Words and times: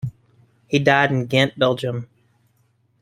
He 0.65 0.79
died 0.79 1.11
in 1.11 1.27
Ghent, 1.27 1.59
Belgium. 1.59 2.09